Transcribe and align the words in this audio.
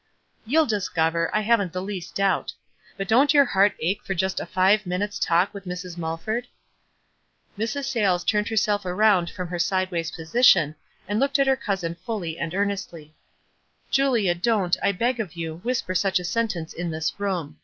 "You'll 0.47 0.65
discover, 0.65 1.29
I 1.31 1.41
haven't 1.41 1.73
the 1.73 1.79
least 1.83 2.15
doubt. 2.15 2.53
But 2.97 3.07
don't 3.07 3.35
your 3.35 3.45
heart 3.45 3.73
ache 3.79 4.03
for 4.03 4.15
just 4.15 4.39
a 4.39 4.47
five 4.47 4.87
minutes 4.87 5.19
talk 5.19 5.53
with 5.53 5.65
Mrs. 5.65 5.95
Mulford?" 5.95 6.47
Mrs. 7.55 7.85
Sayles 7.85 8.23
turned 8.23 8.47
herself 8.47 8.83
around 8.83 9.29
from 9.29 9.49
her 9.49 9.59
sideways 9.59 10.09
position, 10.09 10.73
and 11.07 11.19
looked 11.19 11.37
at 11.37 11.45
her 11.45 11.55
cousin 11.55 11.93
fully 11.93 12.39
and 12.39 12.55
earnestly. 12.55 13.03
8 13.03 13.03
WISE 13.03 13.11
AND 13.11 13.13
OTHERWISE. 13.13 13.95
"Julia, 14.09 14.33
don't, 14.35 14.77
I 14.81 14.91
beg 14.91 15.19
of 15.19 15.33
you, 15.33 15.57
whisper 15.57 15.93
such 15.93 16.19
a 16.19 16.23
sentence 16.23 16.73
in 16.73 16.89
this 16.89 17.13
room. 17.19 17.59